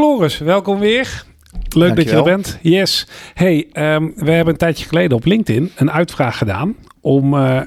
[0.00, 1.24] Floris, welkom weer.
[1.68, 2.58] Leuk dat je er bent.
[2.62, 3.06] Yes.
[3.34, 7.60] Hey, ehm, we hebben een tijdje geleden op LinkedIn een uitvraag gedaan om uh,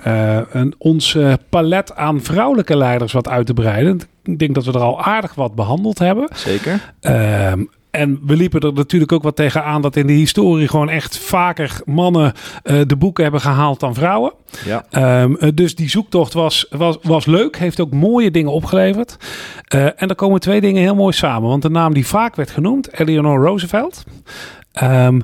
[0.52, 1.18] een, ons
[1.50, 4.00] palet aan vrouwelijke leiders wat uit te breiden.
[4.24, 6.28] Ik denk dat we er al aardig wat behandeld hebben.
[6.36, 6.94] Zeker.
[7.00, 7.64] Ehm,
[7.94, 11.18] en we liepen er natuurlijk ook wat tegen aan dat in de historie gewoon echt
[11.18, 12.34] vaker mannen
[12.64, 14.34] uh, de boeken hebben gehaald dan vrouwen.
[14.66, 15.22] Ja.
[15.22, 19.18] Um, dus die zoektocht was, was, was leuk, heeft ook mooie dingen opgeleverd.
[19.76, 21.50] Uh, en er komen twee dingen heel mooi samen.
[21.50, 24.04] Want de naam die vaak werd genoemd, Eleanor Roosevelt.
[24.84, 25.24] Um,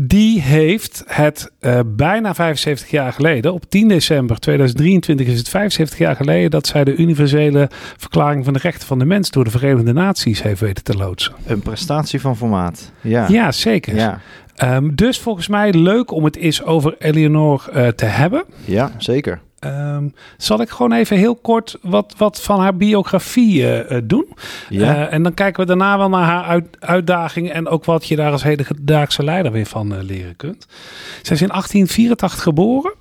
[0.00, 5.98] die heeft het uh, bijna 75 jaar geleden, op 10 december 2023 is het 75
[5.98, 9.50] jaar geleden dat zij de universele verklaring van de rechten van de mens door de
[9.50, 11.32] Verenigde Naties heeft weten te loodsen.
[11.46, 12.92] Een prestatie van formaat.
[13.00, 13.94] Ja, ja zeker.
[13.94, 14.20] Ja.
[14.64, 18.44] Um, dus volgens mij leuk om het eens over Eleanor uh, te hebben.
[18.64, 19.40] Ja, zeker.
[19.66, 24.26] Um, zal ik gewoon even heel kort wat, wat van haar biografie uh, doen.
[24.68, 24.96] Ja.
[24.96, 28.16] Uh, en dan kijken we daarna wel naar haar uit, uitdaging en ook wat je
[28.16, 30.66] daar als hedendaagse leider weer van uh, leren kunt.
[31.22, 32.92] Zij is in 1884 geboren.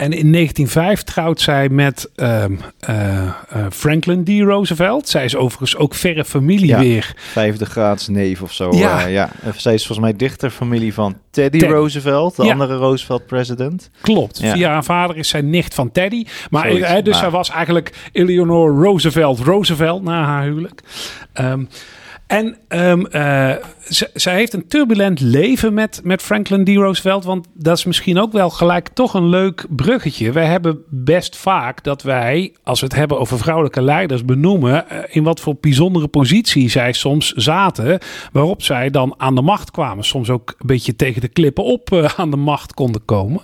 [0.00, 4.28] En in 1905 trouwt zij met um, uh, uh, Franklin D.
[4.28, 5.08] Roosevelt.
[5.08, 7.12] Zij is overigens ook verre familie ja, weer.
[7.16, 8.76] Vijfde graads neef of zo.
[8.76, 9.06] Ja.
[9.06, 9.30] Uh, ja.
[9.56, 11.70] Zij is volgens mij dichter familie van Teddy Ted.
[11.70, 12.52] Roosevelt, de ja.
[12.52, 13.90] andere Roosevelt-president.
[14.00, 14.38] Klopt.
[14.38, 14.52] Ja.
[14.52, 16.24] Via haar vader is zij nicht van Teddy.
[16.50, 17.14] Maar Zoiets, dus maar.
[17.14, 20.80] zij was eigenlijk Eleanor Roosevelt Roosevelt na haar huwelijk.
[21.34, 21.68] Um,
[22.30, 23.06] en um,
[24.14, 26.68] zij heeft een turbulent leven met, met Franklin D.
[26.68, 27.24] Roosevelt.
[27.24, 30.32] Want dat is misschien ook wel gelijk toch een leuk bruggetje.
[30.32, 34.98] Wij hebben best vaak dat wij, als we het hebben over vrouwelijke leiders, benoemen uh,
[35.08, 37.98] in wat voor bijzondere positie zij soms zaten.
[38.32, 40.04] Waarop zij dan aan de macht kwamen.
[40.04, 43.40] Soms ook een beetje tegen de klippen op uh, aan de macht konden komen.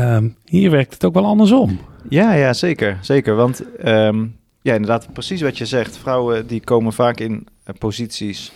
[0.00, 1.80] Um, hier werkt het ook wel andersom.
[2.08, 2.98] Ja, ja zeker.
[3.00, 3.34] Zeker.
[3.34, 5.98] Want um, ja, inderdaad, precies wat je zegt.
[5.98, 8.52] Vrouwen die komen vaak in posities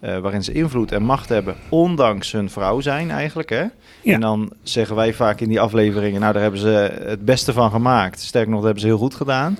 [0.00, 3.50] uh, waarin ze invloed en macht hebben, ondanks hun vrouw zijn eigenlijk.
[3.50, 3.62] Hè?
[4.02, 4.14] Ja.
[4.14, 7.70] En dan zeggen wij vaak in die afleveringen, nou daar hebben ze het beste van
[7.70, 8.20] gemaakt.
[8.20, 9.58] Sterker nog, dat hebben ze heel goed gedaan.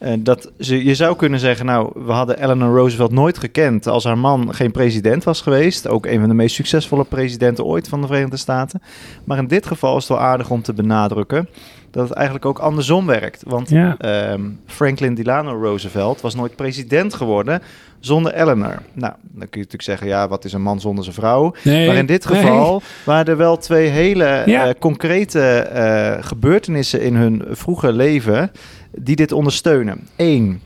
[0.00, 4.04] Uh, dat ze, je zou kunnen zeggen, nou, we hadden Eleanor Roosevelt nooit gekend als
[4.04, 5.88] haar man geen president was geweest.
[5.88, 8.82] Ook een van de meest succesvolle presidenten ooit van de Verenigde Staten.
[9.24, 11.48] Maar in dit geval is het wel aardig om te benadrukken
[11.90, 13.42] dat het eigenlijk ook andersom werkt.
[13.46, 13.96] Want ja.
[14.32, 17.62] um, Franklin Delano Roosevelt was nooit president geworden
[18.00, 18.82] zonder Eleanor.
[18.92, 21.54] Nou, dan kun je natuurlijk zeggen, ja, wat is een man zonder zijn vrouw?
[21.64, 22.88] Nee, maar in dit geval nee.
[23.04, 24.68] waren er wel twee hele ja.
[24.68, 28.50] uh, concrete uh, gebeurtenissen in hun vroege leven
[28.90, 30.08] die dit ondersteunen.
[30.16, 30.60] Eén,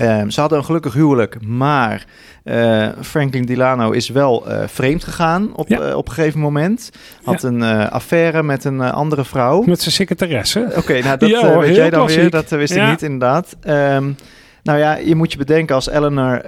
[0.00, 2.06] uh, ze hadden een gelukkig huwelijk, maar
[2.44, 5.88] uh, Franklin Delano is wel uh, vreemd gegaan op, ja.
[5.88, 6.90] uh, op een gegeven moment.
[7.22, 7.48] Had ja.
[7.48, 9.62] een affaire met een andere vrouw.
[9.62, 10.64] Met zijn secretaresse.
[10.68, 12.20] Oké, okay, nou dat ja, hoor, weet jij dan klassiek.
[12.20, 12.30] weer.
[12.30, 13.56] Dat wist ik niet inderdaad.
[13.66, 14.16] Um,
[14.62, 16.42] nou ja, je moet je bedenken als Eleanor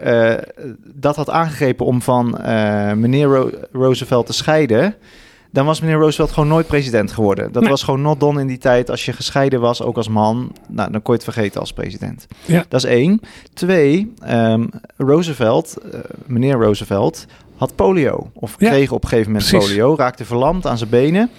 [0.94, 2.38] dat had aangegrepen om van
[2.94, 4.94] meneer Ro Roosevelt te scheiden
[5.52, 7.52] dan was meneer Roosevelt gewoon nooit president geworden.
[7.52, 7.70] Dat nee.
[7.70, 8.90] was gewoon not done in die tijd.
[8.90, 12.26] Als je gescheiden was, ook als man, nou, dan kon je het vergeten als president.
[12.44, 12.64] Ja.
[12.68, 13.20] Dat is één.
[13.54, 17.26] Twee, um, Roosevelt, uh, meneer Roosevelt,
[17.56, 18.30] had polio.
[18.34, 19.68] Of kreeg op een gegeven moment Precies.
[19.68, 21.30] polio, raakte verlamd aan zijn benen.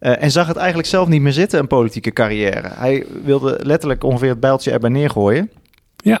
[0.00, 2.68] Uh, en zag het eigenlijk zelf niet meer zitten, een politieke carrière.
[2.74, 5.50] Hij wilde letterlijk ongeveer het bijltje erbij neergooien.
[5.96, 6.20] Ja.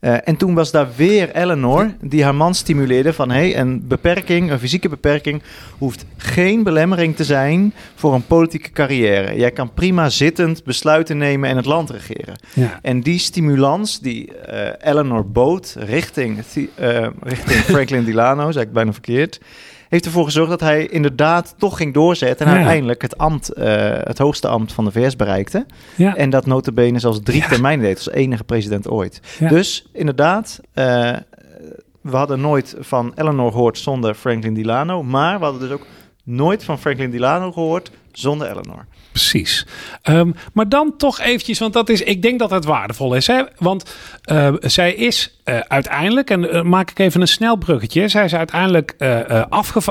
[0.00, 3.30] Uh, en toen was daar weer Eleanor die haar man stimuleerde van...
[3.30, 5.42] hé, hey, een beperking, een fysieke beperking...
[5.78, 9.36] hoeft geen belemmering te zijn voor een politieke carrière.
[9.36, 12.38] Jij kan prima zittend besluiten nemen en het land regeren.
[12.52, 12.78] Ja.
[12.82, 16.38] En die stimulans die uh, Eleanor bood richting,
[16.80, 18.52] uh, richting Franklin Delano...
[18.52, 19.40] zei ik bijna verkeerd
[19.88, 22.58] heeft ervoor gezorgd dat hij inderdaad toch ging doorzetten en ja.
[22.58, 23.64] uiteindelijk het ambt, uh,
[24.02, 25.66] het hoogste ambt van de VS bereikte.
[25.96, 26.16] Ja.
[26.16, 27.48] En dat notabene zelfs drie ja.
[27.48, 29.20] termijnen deed, als enige president ooit.
[29.38, 31.16] Dus inderdaad, uh,
[32.00, 35.86] we hadden nooit van Eleanor gehoord zonder Franklin Delano, maar we hadden dus ook
[36.26, 38.84] nooit van Franklin Delano gehoord zonder Eleanor.
[39.10, 39.66] Precies.
[40.02, 43.26] Um, maar dan toch eventjes, want dat is, ik denk dat het waardevol is.
[43.26, 43.42] Hè?
[43.58, 43.94] Want
[44.32, 48.08] uh, zij is uh, uiteindelijk, en uh, maak ik even een snel bruggetje.
[48.08, 48.94] Zij is uiteindelijk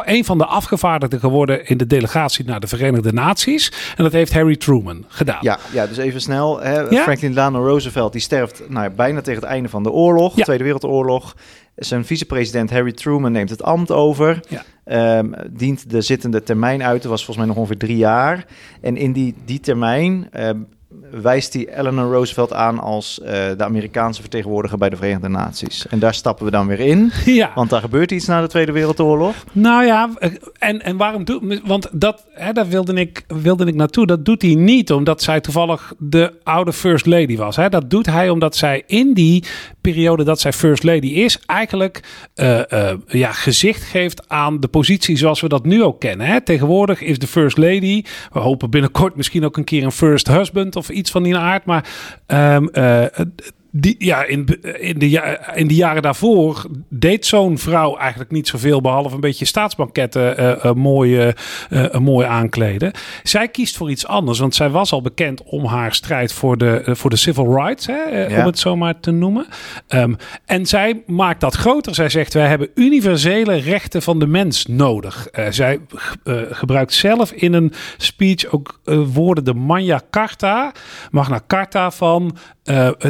[0.06, 3.72] een van de afgevaardigden geworden in de delegatie naar de Verenigde Naties.
[3.98, 5.40] En dat heeft Harry Truman gedaan.
[5.42, 6.60] Ja, ja dus even snel.
[6.60, 6.80] Hè?
[6.80, 7.04] Ja?
[7.04, 10.44] Franklin Delano Roosevelt, die sterft nou, bijna tegen het einde van de oorlog, ja.
[10.44, 11.36] Tweede Wereldoorlog.
[11.76, 14.40] Zijn vicepresident Harry Truman neemt het ambt over.
[14.50, 14.64] Ja.
[15.18, 17.02] Um, dient de zittende termijn uit.
[17.02, 18.46] Dat was volgens mij nog ongeveer drie jaar.
[18.82, 20.50] En in die, die termijn uh,
[21.12, 25.88] wijst hij Eleanor Roosevelt aan als uh, de Amerikaanse vertegenwoordiger bij de Verenigde Naties.
[25.88, 27.12] En daar stappen we dan weer in.
[27.26, 27.52] Ja.
[27.56, 29.36] Want daar gebeurt iets na de Tweede Wereldoorlog.
[29.52, 30.10] Nou ja,
[30.60, 34.06] en, en waarom doe Want dat, hè, daar wilde ik, wilde ik naartoe.
[34.06, 37.56] Dat doet hij niet omdat zij toevallig de oude First Lady was.
[37.56, 37.70] Hè.
[37.70, 39.44] Dat doet hij omdat zij in die
[39.82, 42.04] periode dat zij First Lady is, eigenlijk
[42.36, 46.28] uh, uh, ja, gezicht geeft aan de positie zoals we dat nu ook kennen.
[46.28, 46.42] Hè.
[46.42, 48.04] Tegenwoordig is de First Lady.
[48.32, 51.66] We hopen binnenkort misschien ook een keer een First Husband of iets van die aard.
[51.66, 51.86] Maar
[52.28, 53.06] um, uh,
[53.78, 54.48] die, ja, in,
[54.80, 58.82] in, de, in de jaren daarvoor deed zo'n vrouw eigenlijk niet zoveel.
[58.82, 61.34] Behalve een beetje staatsbanketten uh, uh, mooi,
[61.70, 62.92] uh, mooi aankleden.
[63.24, 64.40] Zij kiest voor iets anders.
[64.40, 67.86] Want zij was al bekend om haar strijd voor de, voor de civil rights.
[67.86, 69.46] Hè, Om het zo maar te noemen.
[69.90, 71.96] Um, en zij maakt dat groter.
[71.96, 75.28] Zij zegt wij hebben universele rechten van de mens nodig.
[75.50, 75.80] zij
[76.50, 78.80] gebruikt zelf in een speech ook
[79.14, 80.72] woorden de Magna Carta.
[81.12, 82.38] Magna Carta van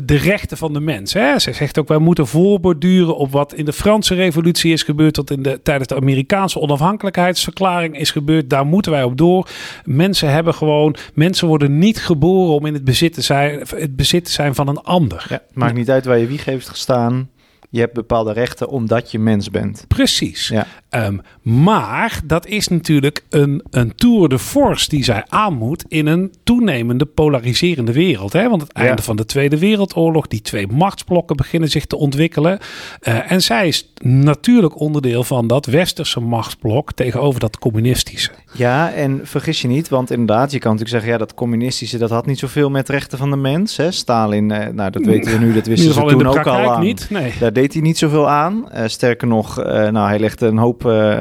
[0.06, 1.14] de rechten van de mens.
[1.14, 1.40] Hè?
[1.40, 5.30] Ze zegt ook, wij moeten voorborduren op wat in de Franse revolutie is gebeurd, wat
[5.30, 8.50] in de, tijdens de Amerikaanse onafhankelijkheidsverklaring is gebeurd.
[8.50, 9.50] Daar moeten wij op door.
[9.86, 14.30] Mensen hebben gewoon, mensen worden niet geboren om in het bezit te zijn, het bezit
[14.30, 15.26] zijn van een ander.
[15.30, 17.30] Ja, maakt niet uit waar je wieg heeft gestaan
[17.76, 19.86] je hebt bepaalde rechten omdat je mens bent.
[19.88, 20.48] Precies.
[20.48, 20.68] Ja.
[20.90, 26.06] Um, maar dat is natuurlijk een, een tour de force die zij aan moet in
[26.06, 28.34] een toenemende polariserende wereld.
[28.34, 28.50] Hè?
[28.50, 32.60] Want het einde van de Tweede Wereldoorlog, die twee machtsblokken beginnen zich te ontwikkelen.
[33.02, 38.32] Uh, en zij is natuurlijk onderdeel van dat westerse machtsblok tegenover dat communistische.
[38.52, 42.10] Ja, en vergis je niet, want inderdaad, je kan natuurlijk zeggen, ja, dat communistische, dat
[42.10, 43.78] had niet zoveel met rechten van de mens.
[43.78, 43.92] Hè?
[43.92, 46.82] Stalin, uh, nou, dat weten we nu, dat wisten ze toen ook al aan.
[46.82, 47.34] Niet, nee.
[47.40, 48.70] Daar deed hij niet zoveel aan.
[48.74, 51.18] Uh, sterker nog, nou, hij legde een hoop uh,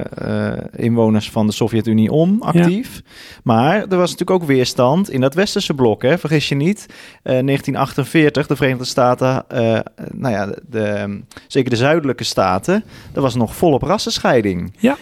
[0.76, 3.02] inwoners van de Sovjet-Unie om, actief.
[3.42, 6.18] Maar er was natuurlijk ook weerstand in dat westerse blok, hè?
[6.18, 6.86] vergis je niet.
[7.22, 9.44] 1948, de Verenigde Staten,
[10.12, 14.72] nou ja, de, zeker de zuidelijke staten, er was nog volop rassenscheiding.
[14.78, 14.96] Ja.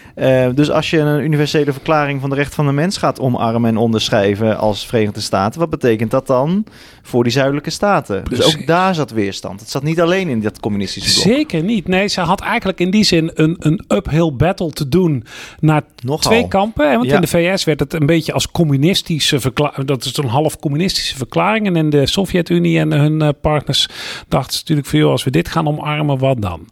[0.54, 3.76] dus als je een universele verklaring van de rechten van de mens gaat omarmen en
[3.76, 6.64] onderschrijven als Verenigde Staten, wat betekent dat dan
[7.02, 8.24] voor die zuidelijke staten?
[8.24, 9.60] Dus ook daar zat weerstand.
[9.60, 11.31] Het zat niet alleen in dat communistische blok.
[11.34, 11.88] Zeker niet.
[11.88, 15.24] Nee, ze had eigenlijk in die zin een, een uphill battle te doen
[15.60, 15.82] naar
[16.18, 16.96] twee kampen.
[16.96, 19.86] Want in de VS werd het een beetje als communistische verklaring.
[19.86, 21.66] Dat is een half communistische verklaring.
[21.66, 23.88] En in de Sovjet-Unie en hun uh, partners
[24.28, 26.68] dachten ze natuurlijk veel als we dit gaan omarmen, wat dan?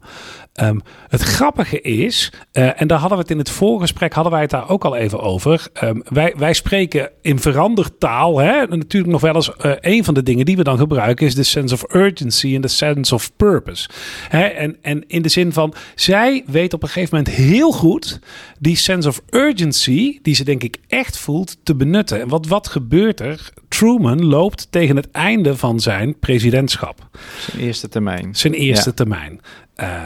[0.61, 4.41] Um, het grappige is, uh, en daar hadden we het in het voorgesprek, hadden wij
[4.41, 5.67] het daar ook al even over.
[5.83, 8.37] Um, wij, wij spreken in verandertaal.
[8.37, 8.67] Hè?
[8.67, 11.43] Natuurlijk nog wel eens uh, een van de dingen die we dan gebruiken is de
[11.43, 13.89] sense of urgency en de sense of purpose.
[14.29, 14.43] Hè?
[14.43, 18.19] En, en in de zin van, zij weet op een gegeven moment heel goed
[18.59, 22.21] die sense of urgency, die ze denk ik echt voelt, te benutten.
[22.21, 23.51] En wat, wat gebeurt er?
[23.77, 27.09] Truman loopt tegen het einde van zijn presidentschap.
[27.39, 28.35] Zijn eerste termijn.
[28.35, 28.95] Zijn eerste ja.
[28.95, 29.41] termijn.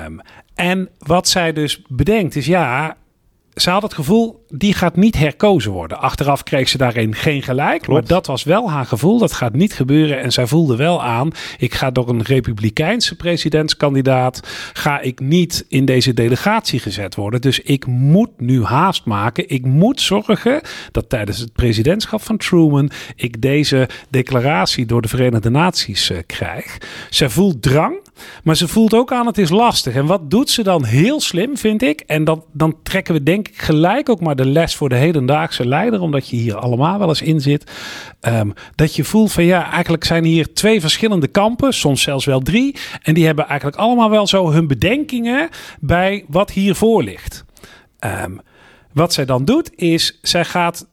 [0.06, 0.20] Um,
[0.56, 2.98] en wat zij dus bedenkt is, ja,
[3.56, 6.00] ze had het gevoel, die gaat niet herkozen worden.
[6.00, 7.82] Achteraf kreeg ze daarin geen gelijk.
[7.82, 8.00] Klopt.
[8.00, 9.20] Maar dat was wel haar gevoel.
[9.20, 10.22] Dat gaat niet gebeuren.
[10.22, 14.40] En zij voelde wel aan, ik ga door een republikeinse presidentskandidaat,
[14.74, 17.42] ga ik niet in deze delegatie gezet worden.
[17.42, 19.50] Dus ik moet nu haast maken.
[19.50, 20.62] Ik moet zorgen
[20.92, 26.78] dat tijdens het presidentschap van Truman ik deze declaratie door de Verenigde Naties uh, krijg.
[27.10, 28.04] Zij voelt drang.
[28.44, 29.96] Maar ze voelt ook aan, het is lastig.
[29.96, 32.00] En wat doet ze dan heel slim, vind ik?
[32.00, 35.68] En dat, dan trekken we denk ik gelijk ook maar de les voor de hedendaagse
[35.68, 36.02] leider.
[36.02, 37.72] Omdat je hier allemaal wel eens in zit.
[38.22, 41.74] Um, dat je voelt van ja, eigenlijk zijn hier twee verschillende kampen.
[41.74, 42.76] Soms zelfs wel drie.
[43.02, 45.50] En die hebben eigenlijk allemaal wel zo hun bedenkingen
[45.80, 47.46] bij wat hiervoor ligt.
[48.00, 48.42] Um,
[48.94, 50.88] wat zij dan doet is, zij gaat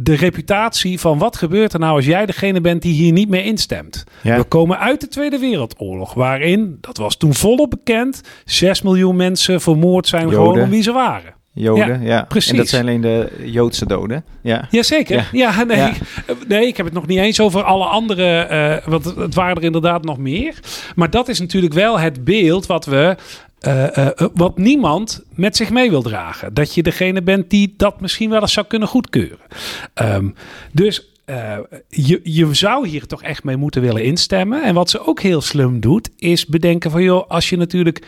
[0.00, 3.44] de reputatie van wat gebeurt er nou als jij degene bent die hier niet meer
[3.44, 4.04] instemt.
[4.22, 9.60] We komen uit de Tweede Wereldoorlog, waarin, dat was toen volop bekend, 6 miljoen mensen
[9.60, 10.38] vermoord zijn Joden.
[10.38, 11.36] gewoon om wie ze waren.
[11.52, 12.50] Joden, ja, precies.
[12.50, 14.24] En dat zijn alleen de Joodse doden.
[14.42, 15.28] Ja, Jazeker.
[15.32, 15.92] Ja, ja nee,
[16.48, 18.48] nee, ik heb het nog niet eens over alle andere,
[18.84, 20.54] uh, want het waren er inderdaad nog meer.
[20.94, 23.16] Maar dat is natuurlijk wel het beeld wat we
[23.66, 26.54] uh, uh, wat niemand met zich mee wil dragen.
[26.54, 29.38] Dat je degene bent die dat misschien wel eens zou kunnen goedkeuren.
[30.02, 30.34] Um,
[30.72, 31.12] dus
[31.88, 34.62] je, je zou hier toch echt mee moeten willen instemmen.
[34.62, 38.06] En wat ze ook heel slim doet, is bedenken van joh, als je natuurlijk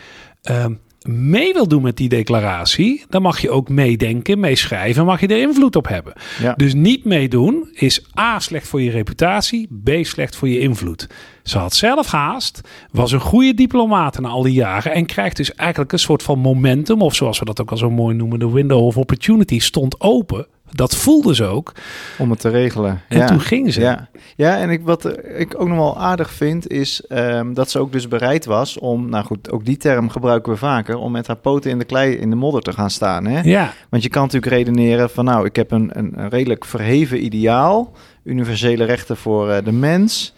[0.49, 5.27] um, mee wil doen met die declaratie, dan mag je ook meedenken, meeschrijven, mag je
[5.27, 6.13] er invloed op hebben.
[6.41, 6.53] Ja.
[6.53, 11.09] Dus niet meedoen is A slecht voor je reputatie, B slecht voor je invloed.
[11.43, 15.55] Ze had zelf haast, was een goede diplomaat na al die jaren en krijgt dus
[15.55, 18.51] eigenlijk een soort van momentum, of zoals we dat ook al zo mooi noemen, de
[18.51, 21.73] window of opportunity stond open Dat voelde ze ook.
[22.17, 23.01] Om het te regelen.
[23.07, 23.81] En toen ging ze.
[23.81, 27.79] Ja, ja en ik, wat ik ook nog wel aardig vind, is ehm, dat ze
[27.79, 31.27] ook dus bereid was om, nou goed, ook die term gebruiken we vaker, om met
[31.27, 33.25] haar poten in de klei, in de modder te gaan staan.
[33.25, 33.41] Hè?
[33.41, 33.73] Ja.
[33.89, 37.91] Want je kan natuurlijk redeneren van, nou, ik heb een, een, redelijk verheven ideaal,
[38.23, 40.33] universele rechten voor uh, de mens.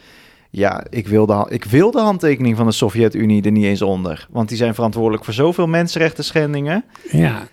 [0.49, 4.27] Ja, ik wil, de, ik wil de handtekening van de Sovjet-Unie er niet eens onder.
[4.29, 6.85] Want die zijn verantwoordelijk voor zoveel mensenrechten schendingen.
[7.11, 7.47] Ja.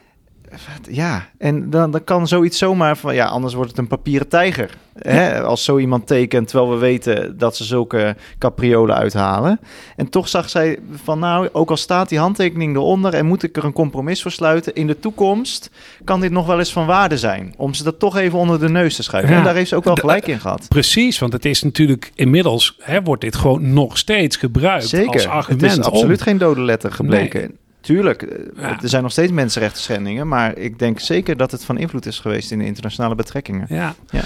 [0.91, 3.15] Ja, en dan, dan kan zoiets zomaar van...
[3.15, 4.77] Ja, anders wordt het een papieren tijger.
[4.99, 5.43] Hè?
[5.43, 9.61] Als zo iemand tekent, terwijl we weten dat ze zulke capriolen uithalen.
[9.97, 13.15] En toch zag zij van nou, ook al staat die handtekening eronder...
[13.15, 14.75] en moet ik er een compromis voor sluiten...
[14.75, 15.71] in de toekomst
[16.05, 17.55] kan dit nog wel eens van waarde zijn.
[17.57, 19.37] Om ze dat toch even onder de neus te schuiven.
[19.37, 20.69] En daar heeft ze ook wel gelijk in gehad.
[20.69, 22.77] Precies, want het is natuurlijk inmiddels...
[22.79, 25.13] Hè, wordt dit gewoon nog steeds gebruikt Zeker.
[25.13, 25.61] als argument.
[25.61, 27.59] Het is absoluut geen dode letter gebleken.
[27.81, 31.79] Tuurlijk, eh, er zijn nog steeds mensenrechten schendingen, maar ik denk zeker dat het van
[31.79, 33.67] invloed is geweest in de internationale betrekkingen.
[33.69, 34.23] Ja, ja.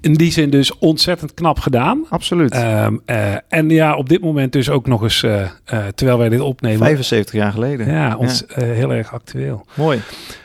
[0.00, 2.06] in die zin dus ontzettend knap gedaan.
[2.08, 2.52] Absoluut.
[2.52, 5.46] Ehm, eh, en ja, op dit moment dus ook nog eens, uh,
[5.94, 6.78] terwijl wij dit opnemen.
[6.78, 7.90] 75 jaar geleden.
[7.90, 9.66] Ja, ons, heel erg actueel.
[9.74, 10.00] Mooi.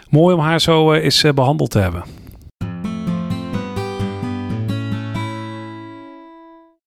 [0.09, 2.03] Mooi om haar zo eens behandeld te hebben.